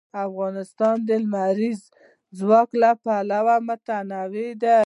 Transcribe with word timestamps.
افغانستان 0.27 0.95
د 1.07 1.09
لمریز 1.23 1.79
ځواک 2.37 2.69
له 2.81 2.91
پلوه 3.03 3.55
متنوع 3.67 4.25
دی. 4.61 4.75